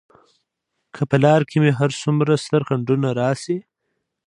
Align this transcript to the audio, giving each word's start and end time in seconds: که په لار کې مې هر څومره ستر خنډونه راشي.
که 0.95 1.01
په 1.09 1.17
لار 1.23 1.41
کې 1.49 1.57
مې 1.63 1.71
هر 1.79 1.91
څومره 2.01 2.41
ستر 2.43 2.61
خنډونه 2.67 3.09
راشي. 3.19 3.57